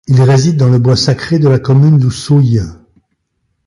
Il 0.07 0.19
réside 0.23 0.57
dans 0.57 0.67
le 0.71 0.79
bois 0.79 0.95
sacré 0.95 1.37
de 1.37 1.47
la 1.47 1.59
commune 1.59 1.99
d’Oussouye. 1.99 2.59